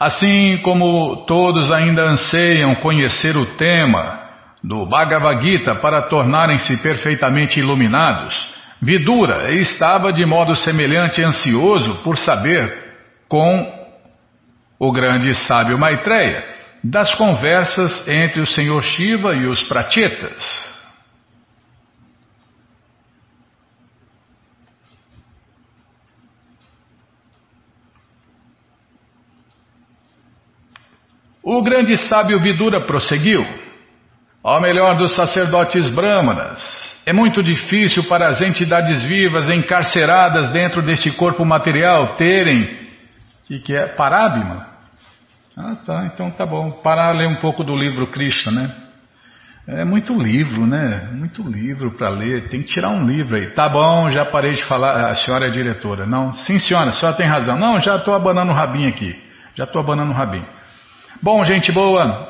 [0.00, 4.18] Assim como todos ainda anseiam conhecer o tema
[4.64, 8.34] do Bhagavad Gita para tornarem-se perfeitamente iluminados,
[8.80, 12.94] Vidura estava de modo semelhante ansioso por saber
[13.28, 13.78] com
[14.78, 16.48] o grande sábio Maitreya
[16.82, 20.69] das conversas entre o Senhor Shiva e os Prachetas.
[31.42, 33.44] O grande sábio Vidura prosseguiu:
[34.44, 36.60] Ó melhor dos sacerdotes brahmanas,
[37.06, 42.62] é muito difícil para as entidades vivas encarceradas dentro deste corpo material terem.
[42.62, 43.86] O que, que é?
[43.86, 44.66] Parábima?
[45.56, 46.70] Ah, tá, então tá bom.
[46.70, 48.74] Parar ler um pouco do livro Krishna, né?
[49.66, 51.10] É muito livro, né?
[51.12, 52.48] Muito livro para ler.
[52.48, 53.50] Tem que tirar um livro aí.
[53.50, 55.10] Tá bom, já parei de falar.
[55.10, 56.06] A senhora é diretora.
[56.06, 57.58] Não, sim, senhora, a senhora tem razão.
[57.58, 59.16] Não, já estou abanando o rabinho aqui.
[59.54, 60.46] Já estou abanando o rabinho.
[61.18, 62.28] Bom, gente boa,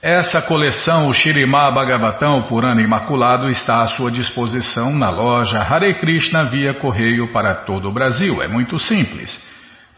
[0.00, 6.44] Essa coleção, o Shirimá Bhagavatam Purana Imaculado, está à sua disposição na loja Hare Krishna
[6.44, 8.40] via correio para todo o Brasil.
[8.40, 9.38] É muito simples.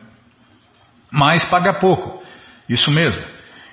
[1.10, 2.22] Mas paga pouco,
[2.68, 3.22] isso mesmo.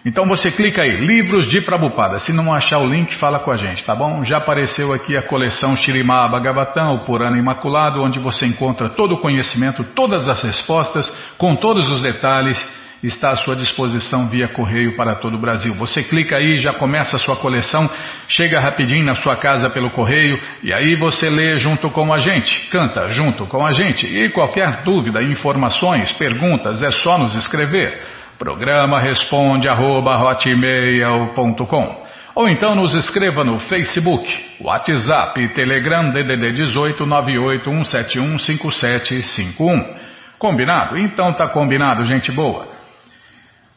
[0.06, 2.20] Então você clica aí, Livros de Prabupada.
[2.20, 4.24] Se não achar o link, fala com a gente, tá bom?
[4.24, 9.20] Já apareceu aqui a coleção Shirimá Bhagavatam, o Purana Imaculado, onde você encontra todo o
[9.20, 12.58] conhecimento, todas as respostas, com todos os detalhes,
[13.04, 15.74] está à sua disposição via correio para todo o Brasil.
[15.76, 17.90] Você clica aí, já começa a sua coleção,
[18.28, 22.70] chega rapidinho na sua casa pelo correio e aí você lê junto com a gente,
[22.70, 24.08] canta junto com a gente.
[24.08, 28.19] E qualquer dúvida, informações, perguntas, é só nos escrever.
[28.40, 39.98] Programa responde arroba hotmail.com ou então nos escreva no Facebook, WhatsApp, Telegram DDD 18 981715751.
[40.38, 40.98] Combinado?
[40.98, 42.66] Então tá combinado, gente boa.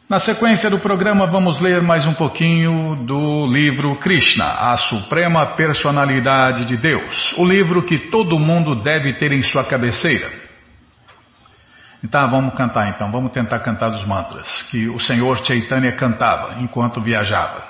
[0.09, 6.63] Na sequência do programa vamos ler mais um pouquinho do livro Krishna, a Suprema Personalidade
[6.63, 10.42] de Deus, o livro que todo mundo deve ter em sua cabeceira.
[12.03, 17.01] Então vamos cantar então, vamos tentar cantar os mantras que o Senhor Chaitanya cantava enquanto
[17.01, 17.63] viajava.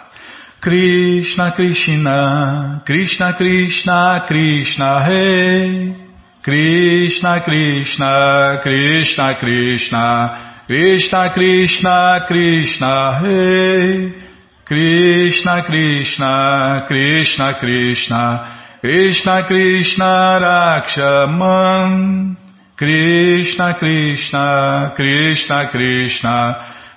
[0.59, 5.95] Krishna Krishna, Krishna Krishna, Krishna Rei.
[6.41, 14.13] Krishna Krishna, Krishna Krishna, Krishna Krishna, Krishna Rei.
[14.65, 20.39] Krishna Krishna, Krishna Krishna, Krishna Krishna
[20.87, 22.42] Rakshaman.
[22.83, 26.37] Krishna Krishna Krishna Krishna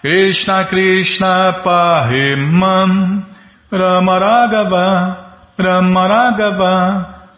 [0.03, 2.91] Krishna Krishna Pahimam
[3.70, 4.87] Ramaragava
[5.57, 6.74] Ramaragava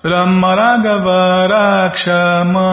[0.02, 2.70] Ramaragava Rakshama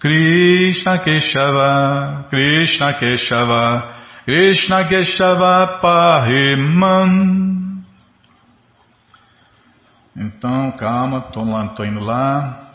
[0.00, 3.64] Krishna Keshava Krishna Keshava
[4.24, 7.12] Krishna Keshava Pahimam
[10.16, 11.20] Então, calma,
[11.76, 12.67] tô indo lá.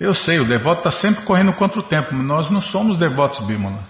[0.00, 3.46] Eu sei, o devoto está sempre correndo contra o tempo, mas nós não somos devotos,
[3.46, 3.84] Bímola.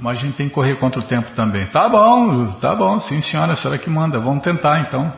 [0.00, 1.66] Mas a gente tem que correr contra o tempo também.
[1.66, 4.18] Tá bom, tá bom, sim senhora, a senhora que manda.
[4.18, 5.12] Vamos tentar então.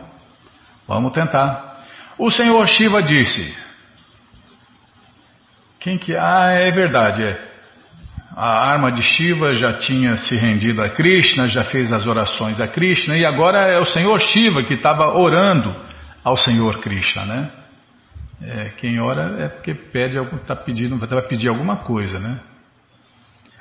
[0.88, 1.84] Vamos tentar.
[2.18, 3.56] O Senhor Shiva disse.
[5.80, 6.16] Quem que.
[6.16, 7.48] Ah, é verdade, é.
[8.36, 12.68] A arma de Shiva já tinha se rendido a Krishna, já fez as orações a
[12.68, 15.74] Krishna, e agora é o Senhor Shiva que estava orando
[16.24, 17.57] ao Senhor Krishna, né?
[18.40, 22.38] É, quem ora é porque pede, está pedindo, vai pedir alguma coisa, né?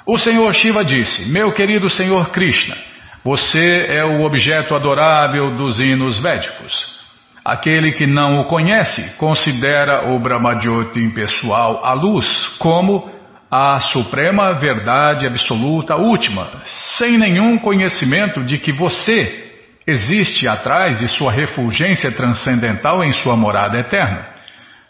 [0.06, 2.76] O Senhor Shiva disse: Meu querido Senhor Krishna,
[3.24, 6.96] você é o objeto adorável dos hinos védicos.
[7.44, 12.28] Aquele que não o conhece considera o Brahmajyoti impessoal, a luz,
[12.60, 13.10] como
[13.50, 16.62] a suprema verdade absoluta última,
[16.98, 19.46] sem nenhum conhecimento de que você
[19.88, 24.37] existe atrás de sua refulgência transcendental em sua morada eterna.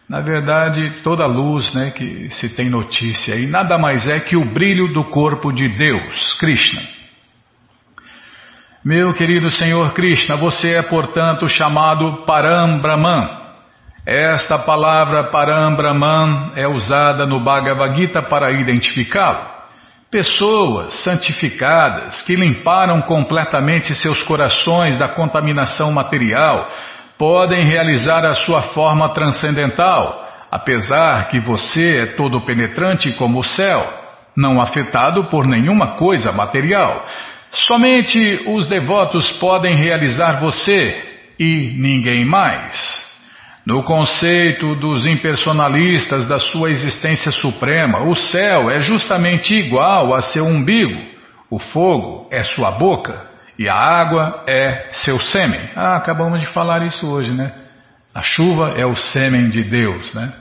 [0.09, 4.45] Na verdade, toda luz né, que se tem notícia aí nada mais é que o
[4.45, 6.81] brilho do corpo de Deus, Krishna.
[8.85, 13.27] Meu querido Senhor Krishna, você é, portanto, chamado Param Brahman.
[14.05, 19.57] Esta palavra Param Brahman é usada no Bhagavad Gita para identificá-lo.
[20.09, 26.69] Pessoas santificadas que limparam completamente seus corações da contaminação material,
[27.17, 33.85] podem realizar a sua forma transcendental, apesar que você é todo penetrante como o céu,
[34.35, 37.05] não afetado por nenhuma coisa material.
[37.51, 41.03] Somente os devotos podem realizar você
[41.39, 43.07] e ninguém mais.
[43.65, 50.45] No conceito dos impersonalistas da sua existência suprema, o céu é justamente igual a seu
[50.45, 51.01] umbigo,
[51.49, 53.25] o fogo é sua boca,
[53.57, 55.69] e a água é seu sêmen.
[55.75, 57.51] Ah, acabamos de falar isso hoje, né?
[58.13, 60.33] A chuva é o sêmen de Deus, né?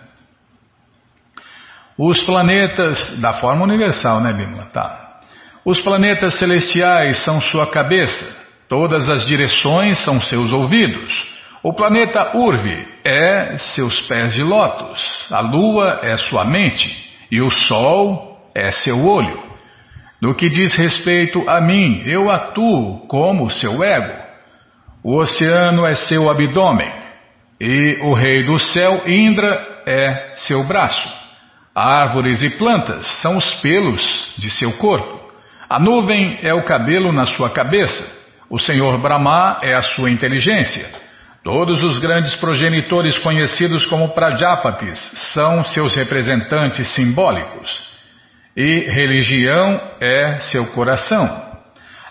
[1.98, 4.66] Os planetas, da forma universal, né, Bíblia?
[4.72, 5.20] Tá.
[5.64, 8.24] Os planetas celestiais são sua cabeça,
[8.68, 11.36] todas as direções são seus ouvidos.
[11.62, 16.88] O planeta Urvi é seus pés de lótus, a lua é sua mente
[17.30, 19.55] e o sol é seu olho.
[20.20, 24.14] No que diz respeito a mim, eu atuo como seu ego.
[25.04, 26.90] O oceano é seu abdômen
[27.60, 31.08] e o rei do céu, Indra, é seu braço.
[31.74, 35.20] Árvores e plantas são os pelos de seu corpo.
[35.68, 38.04] A nuvem é o cabelo na sua cabeça.
[38.48, 40.88] O Senhor Brahma é a sua inteligência.
[41.42, 44.98] Todos os grandes progenitores conhecidos como Prajapatis
[45.32, 47.95] são seus representantes simbólicos.
[48.56, 51.44] E religião é seu coração.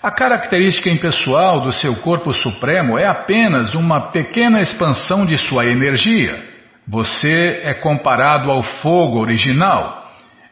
[0.04, 6.48] A característica impessoal do seu corpo supremo é apenas uma pequena expansão de sua energia.
[6.88, 10.06] Você é comparado ao fogo original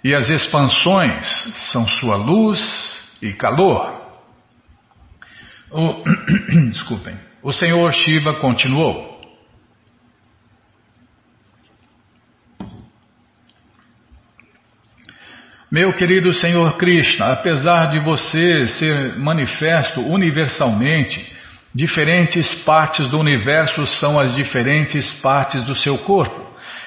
[0.04, 1.28] e as expansões
[1.72, 2.60] são sua luz
[3.22, 4.02] e calor.
[5.70, 6.04] O,
[6.72, 7.16] desculpem.
[7.44, 9.13] O Senhor Shiva continuou.
[15.74, 21.34] Meu querido Senhor Krishna, apesar de você ser manifesto universalmente,
[21.74, 26.46] diferentes partes do universo são as diferentes partes do seu corpo.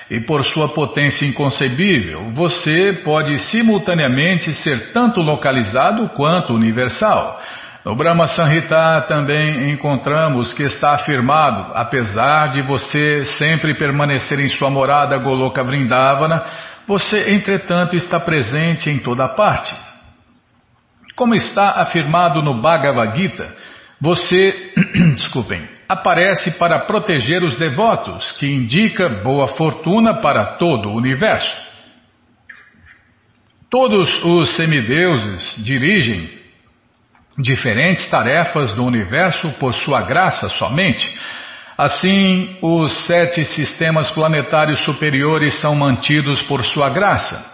[0.09, 7.43] E por sua potência inconcebível, você pode simultaneamente ser tanto localizado quanto universal.
[7.85, 14.71] No Brahma Sanhita também encontramos que está afirmado, apesar de você sempre permanecer em sua
[14.71, 16.45] morada Goloka Vrindavana,
[16.87, 19.75] você, entretanto, está presente em toda parte.
[21.17, 23.55] Como está afirmado no Bhagavad Gita,
[24.01, 24.73] você,
[25.17, 31.67] desculpem, aparece para proteger os devotos, que indica boa fortuna para todo o universo.
[33.71, 36.37] Todos os semideuses dirigem
[37.39, 41.07] diferentes tarefas do universo por sua graça somente.
[41.77, 47.45] Assim, os sete sistemas planetários superiores são mantidos por sua graça.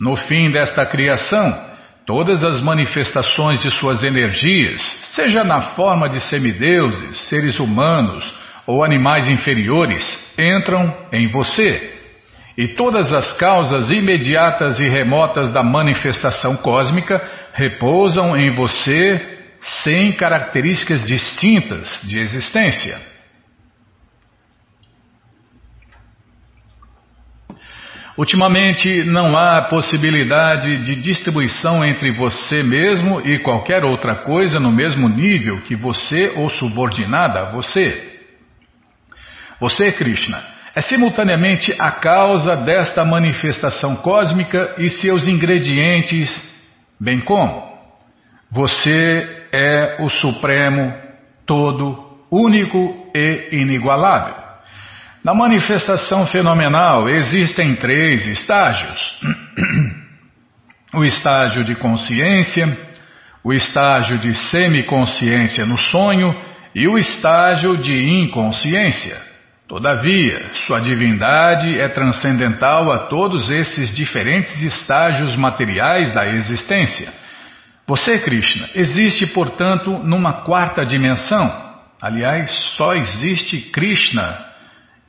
[0.00, 1.62] No fim desta criação,
[2.06, 4.80] todas as manifestações de suas energias,
[5.12, 8.32] seja na forma de semideuses, seres humanos
[8.66, 10.04] ou animais inferiores,
[10.38, 11.94] entram em você.
[12.56, 17.22] E todas as causas imediatas e remotas da manifestação cósmica
[17.52, 19.20] repousam em você
[19.60, 23.15] sem características distintas de existência.
[28.16, 35.08] Ultimamente não há possibilidade de distribuição entre você mesmo e qualquer outra coisa no mesmo
[35.08, 38.14] nível que você ou subordinada a você.
[39.60, 40.42] Você, Krishna,
[40.74, 46.30] é simultaneamente a causa desta manifestação cósmica e seus ingredientes,
[46.98, 47.66] bem como
[48.50, 50.94] você é o Supremo,
[51.44, 54.45] todo, único e inigualável.
[55.26, 59.18] Na manifestação fenomenal existem três estágios:
[60.94, 62.78] o estágio de consciência,
[63.42, 66.32] o estágio de semiconsciência no sonho
[66.72, 69.20] e o estágio de inconsciência.
[69.66, 77.12] Todavia, sua divindade é transcendental a todos esses diferentes estágios materiais da existência.
[77.84, 81.52] Você, Krishna, existe, portanto, numa quarta dimensão.
[82.00, 84.45] Aliás, só existe Krishna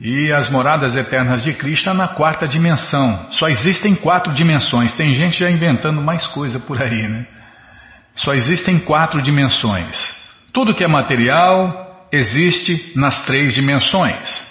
[0.00, 3.26] e as moradas eternas de Krishna na quarta dimensão.
[3.32, 4.94] Só existem quatro dimensões.
[4.96, 7.26] Tem gente já inventando mais coisa por aí, né?
[8.14, 9.96] Só existem quatro dimensões.
[10.52, 14.46] Tudo que é material existe nas três dimensões.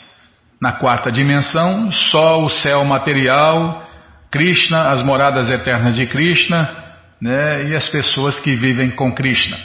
[0.62, 3.88] Na quarta dimensão, só o céu material,
[4.32, 6.88] Krishna, as moradas eternas de Krishna
[7.22, 9.58] né, e as pessoas que vivem com Krishna.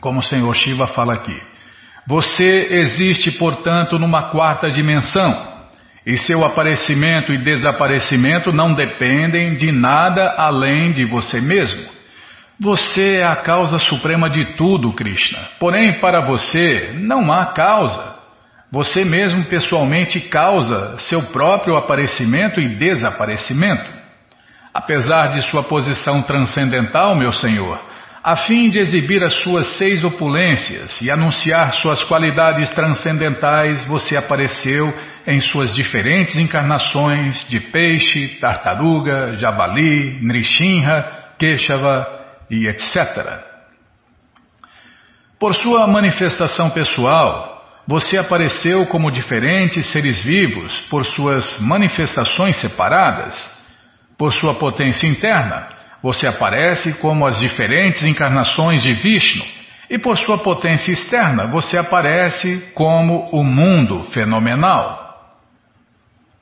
[0.00, 1.40] Como o Senhor Shiva fala aqui.
[2.06, 5.56] Você existe, portanto, numa quarta dimensão,
[6.06, 11.96] e seu aparecimento e desaparecimento não dependem de nada além de você mesmo.
[12.60, 15.48] Você é a causa suprema de tudo, Krishna.
[15.58, 18.14] Porém, para você não há causa.
[18.70, 23.90] Você mesmo pessoalmente causa seu próprio aparecimento e desaparecimento.
[24.72, 27.80] Apesar de sua posição transcendental, meu Senhor,
[28.26, 34.92] a fim de exibir as suas seis opulências e anunciar suas qualidades transcendentais, você apareceu
[35.24, 41.08] em suas diferentes encarnações de peixe, tartaruga, javali, nrishinha,
[41.38, 42.04] queixava
[42.50, 43.44] e etc.
[45.38, 53.36] Por sua manifestação pessoal, você apareceu como diferentes seres vivos por suas manifestações separadas,
[54.18, 59.44] por sua potência interna você aparece como as diferentes encarnações de Vishnu
[59.88, 65.06] E por sua potência externa, você aparece como o mundo fenomenal.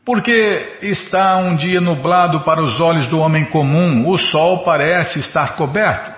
[0.04, 5.56] Porque está um dia nublado para os olhos do homem comum, o sol parece estar
[5.56, 6.12] coberto.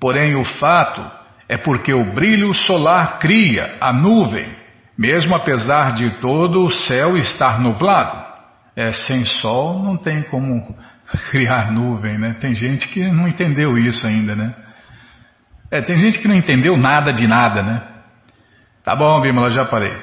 [0.00, 1.00] Porém, o fato
[1.48, 4.48] é porque o brilho solar cria a nuvem,
[4.98, 8.30] mesmo apesar de todo o céu estar nublado.
[8.76, 10.76] É, sem sol não tem como
[11.30, 12.36] criar nuvem, né?
[12.40, 14.54] Tem gente que não entendeu isso ainda, né?
[15.70, 17.82] É, tem gente que não entendeu nada de nada, né?
[18.84, 19.96] Tá bom, Bimala, já parei.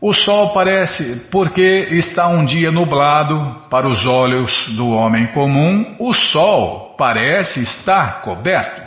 [0.00, 6.14] O sol parece, porque está um dia nublado para os olhos do homem comum, o
[6.14, 8.80] sol parece estar coberto.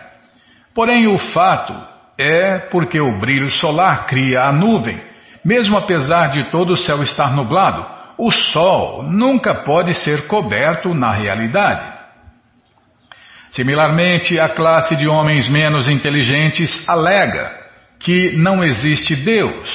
[0.74, 1.76] Porém, o fato
[2.18, 5.02] é porque o brilho solar cria a nuvem.
[5.44, 7.86] Mesmo apesar de todo o céu estar nublado,
[8.24, 11.92] o sol nunca pode ser coberto na realidade.
[13.50, 17.52] Similarmente, a classe de homens menos inteligentes alega
[18.00, 19.68] que não existe Deus,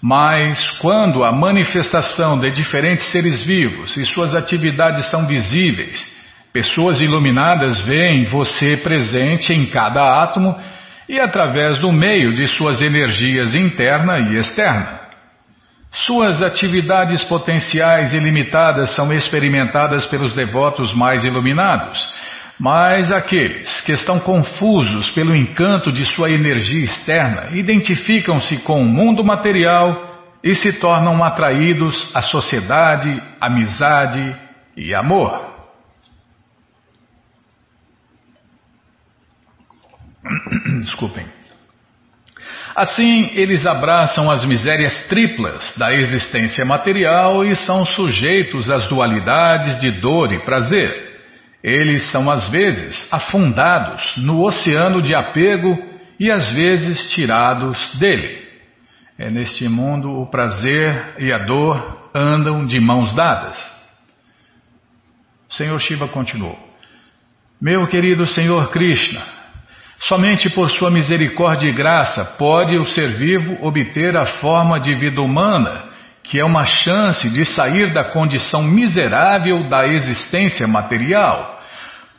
[0.00, 6.02] mas quando a manifestação de diferentes seres vivos e suas atividades são visíveis,
[6.50, 10.58] pessoas iluminadas veem você presente em cada átomo
[11.06, 15.01] e através do meio de suas energias interna e externa.
[15.92, 22.12] Suas atividades potenciais ilimitadas são experimentadas pelos devotos mais iluminados
[22.58, 29.24] mas aqueles que estão confusos pelo encanto de sua energia externa identificam-se com o mundo
[29.24, 34.36] material e se tornam atraídos à sociedade, amizade
[34.76, 35.50] e amor.
[40.82, 41.41] Desculpem.
[42.74, 49.90] Assim, eles abraçam as misérias triplas da existência material e são sujeitos às dualidades de
[49.90, 51.12] dor e prazer.
[51.62, 55.76] Eles são às vezes afundados no oceano de apego
[56.18, 58.42] e às vezes tirados dele.
[59.18, 63.56] É neste mundo o prazer e a dor andam de mãos dadas.
[65.48, 66.58] O Senhor Shiva continuou:
[67.60, 69.41] Meu querido Senhor Krishna,
[70.08, 75.20] somente por sua misericórdia e graça pode o ser vivo obter a forma de vida
[75.20, 75.84] humana,
[76.22, 81.52] que é uma chance de sair da condição miserável da existência material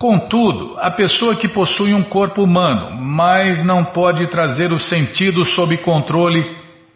[0.04, 5.78] Contudo, a pessoa que possui um corpo humano, mas não pode trazer os sentidos sob
[5.78, 6.44] controle,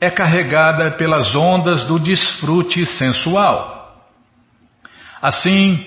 [0.01, 3.95] é carregada pelas ondas do desfrute sensual.
[5.21, 5.85] Assim,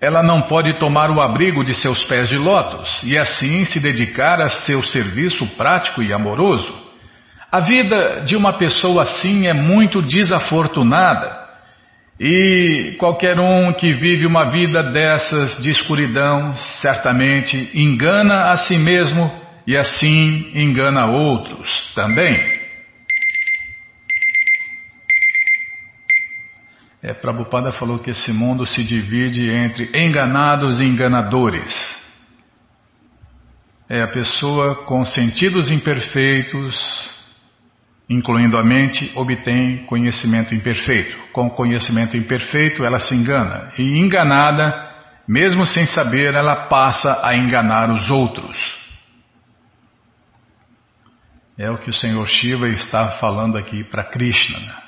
[0.00, 4.40] ela não pode tomar o abrigo de seus pés de lótus e assim se dedicar
[4.40, 6.72] a seu serviço prático e amoroso.
[7.50, 11.48] A vida de uma pessoa assim é muito desafortunada
[12.20, 19.30] e qualquer um que vive uma vida dessas de escuridão certamente engana a si mesmo
[19.66, 22.57] e assim engana outros também.
[27.02, 31.72] É, Prabhupada falou que esse mundo se divide entre enganados e enganadores.
[33.88, 36.76] É a pessoa com sentidos imperfeitos,
[38.10, 41.16] incluindo a mente, obtém conhecimento imperfeito.
[41.32, 43.72] Com conhecimento imperfeito, ela se engana.
[43.78, 44.74] E enganada,
[45.26, 48.76] mesmo sem saber, ela passa a enganar os outros.
[51.56, 54.87] É o que o Senhor Shiva está falando aqui para Krishna.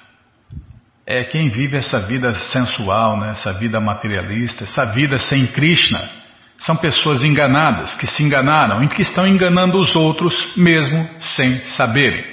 [1.12, 3.30] É quem vive essa vida sensual, né?
[3.30, 6.08] essa vida materialista, essa vida sem Krishna.
[6.56, 12.24] São pessoas enganadas, que se enganaram e que estão enganando os outros mesmo sem saberem.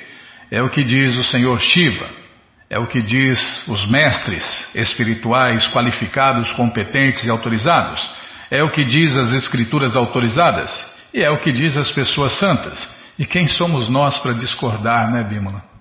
[0.52, 2.08] É o que diz o Senhor Shiva,
[2.70, 8.08] é o que diz os mestres espirituais qualificados, competentes e autorizados,
[8.52, 10.72] é o que diz as escrituras autorizadas
[11.12, 12.88] e é o que diz as pessoas santas.
[13.18, 15.77] E quem somos nós para discordar, né, Bímola?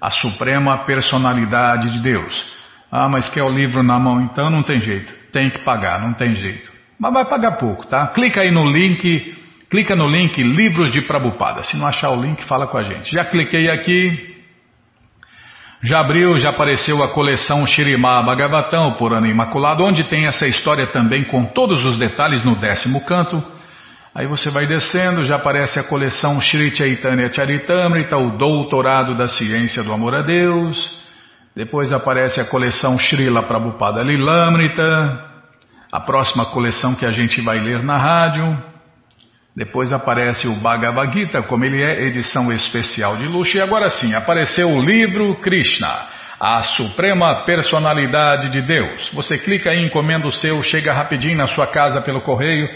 [0.00, 2.56] a suprema personalidade de Deus.
[2.90, 5.12] Ah, mas quer o livro na mão, então não tem jeito.
[5.30, 6.72] Tem que pagar, não tem jeito.
[6.98, 8.06] Mas vai pagar pouco, tá?
[8.08, 9.36] Clica aí no link,
[9.68, 11.62] clica no link Livros de Prabupada.
[11.64, 13.12] Se não achar o link, fala com a gente.
[13.12, 14.35] Já cliquei aqui,
[15.82, 20.86] já abriu, já apareceu a coleção Shirimá Bhagavatam, por ano imaculado, onde tem essa história
[20.90, 23.42] também com todos os detalhes no décimo canto.
[24.14, 29.84] Aí você vai descendo, já aparece a coleção Shri Chaitanya Charitamrita, o doutorado da ciência
[29.84, 30.96] do amor a Deus.
[31.54, 34.82] Depois aparece a coleção Srila Prabhupada Lilamrita,
[35.92, 38.75] a próxima coleção que a gente vai ler na rádio.
[39.56, 43.56] Depois aparece o Bhagavad Gita, como ele é, edição especial de luxo.
[43.56, 49.10] E agora sim, apareceu o livro Krishna, a Suprema Personalidade de Deus.
[49.14, 52.68] Você clica aí, encomenda o seu, chega rapidinho na sua casa pelo correio.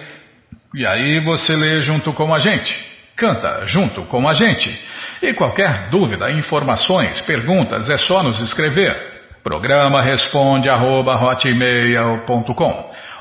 [0.74, 2.74] E aí você lê junto com a gente,
[3.14, 4.82] canta junto com a gente.
[5.20, 8.96] E qualquer dúvida, informações, perguntas, é só nos escrever.
[9.44, 11.36] Programa responde arroba,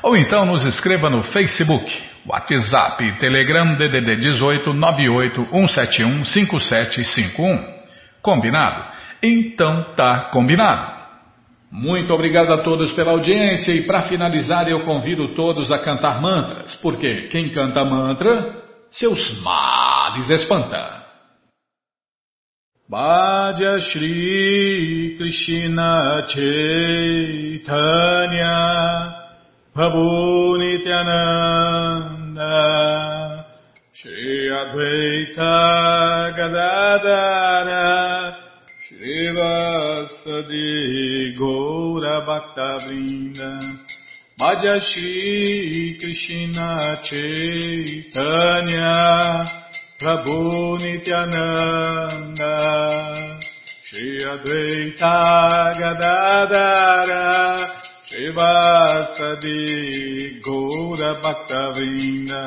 [0.02, 7.80] ou então nos escreva no Facebook WhatsApp, Telegram, DDD 18 98 171 5751.
[8.22, 8.84] Combinado?
[9.22, 11.00] Então tá combinado.
[11.70, 16.74] Muito obrigado a todos pela audiência e para finalizar eu convido todos a cantar mantras,
[16.76, 18.56] porque quem canta mantra,
[18.90, 21.00] seus males espanta.
[22.88, 27.70] Bhaja Shri Krishna Chaitanya
[29.72, 30.56] Prabhu
[32.40, 33.44] Nityananda
[33.92, 38.36] Shri Advaita Gadadara
[38.80, 43.50] Shri Vasadi Gaura Bhaktavrinda
[44.40, 46.70] Bhaja Shri Krishna
[47.02, 48.94] Chaitanya
[50.00, 50.40] Prabhu
[50.80, 52.56] Nityananda
[53.84, 55.16] Shri Advaita
[55.78, 57.26] Gadadara
[58.20, 59.64] Shivasadi
[60.44, 62.42] Gaura Bhaktavina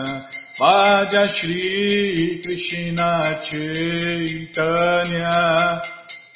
[0.59, 5.33] Vaja Shri Krishna Chaitanya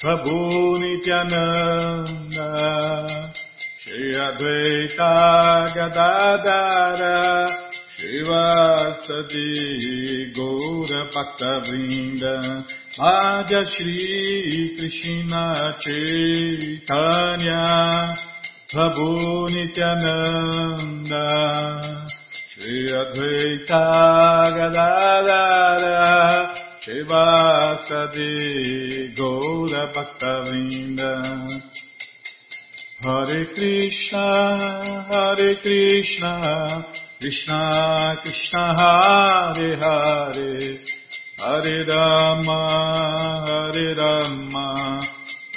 [0.02, 2.48] Prabhu Nityananda
[3.78, 5.12] Shri Advaita
[5.72, 7.16] Gadadara
[7.96, 9.54] Shivasadi
[10.34, 12.34] Gaura Bhaktavrinda
[18.70, 21.24] Prabhu Nityananda
[22.52, 23.80] Shri Advaita
[24.56, 26.52] Gadadara
[26.82, 28.34] Shivasadi
[29.16, 31.12] Gaura Bhaktavinda
[33.04, 34.26] Hare Krishna
[35.12, 36.32] Hare Krishna
[37.18, 37.60] Krishna
[38.22, 40.78] Krishna Hare Hare.
[41.38, 42.60] Hare Rama
[43.48, 45.17] Hare Rama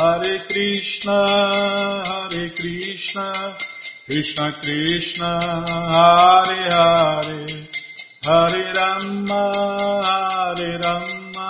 [0.00, 1.18] Hare Krishna
[2.08, 3.56] Hare Krishna
[4.06, 5.30] Krishna Krishna
[5.92, 7.68] Hare Hare.
[8.24, 9.42] Hare Rama
[10.06, 11.48] Hare Rama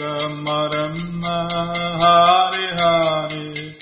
[0.00, 1.36] Rama Rama
[2.00, 3.74] Hare Hare.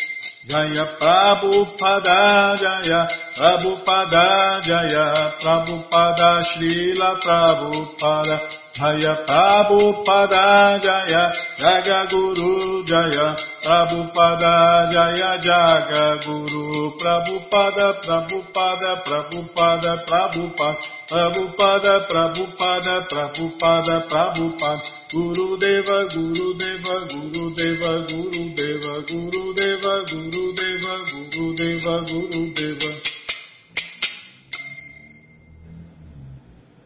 [0.48, 8.36] Jaya Prabhupada Jaya Prabhupada Jaya Prabhupada Srila Prabhupada
[8.76, 13.32] Jaya Prabhupada Jaya Jaga Guru Jaya
[13.64, 20.76] Prabhupada Jaya Jaga Guru Prabhupada Prabhupada Prabhupada Prabhupada
[21.08, 30.44] Prabhupada Prabhupada Prabhupada Prabhupada Guru Deva Guru Deva Guru Deva Guru Deva Guru Deva Guru
[30.52, 33.11] Deva Guru Deva Guru Deva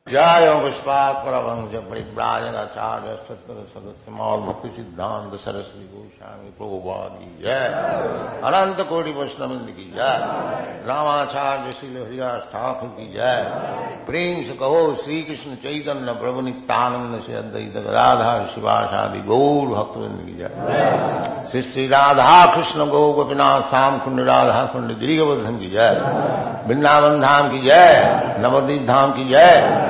[0.07, 7.61] जय पुष्पात परमंश परिव्राजन आचार्य सत्तर सदस्य मौल भक्ति सिद्धांत सरस्वती गोस्वामी प्रभुपाद की जय
[8.49, 10.17] अनंत कोटि वैष्णविंद की जय
[10.87, 13.37] रामाचार्य श्री हरिदास ठाकुर की जय
[14.07, 20.37] प्रेम से कहो श्री कृष्ण चैतन्य प्रभु नित्यानंद से अद्वैत गदाधार शिवाशादि गौर भक्तविंद की
[20.37, 25.95] जय श्री श्री राधा कृष्ण गौ गोपीनाथ श्याम कुंड राधा कुंड गिरिवर्धन की जय
[26.67, 27.89] वृंदावन धाम की जय
[28.39, 29.89] नवदीप धाम की जय